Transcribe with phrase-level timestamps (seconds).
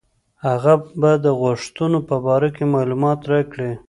[0.45, 3.71] هغه به د غوښتنو په باره کې معلومات راکړي.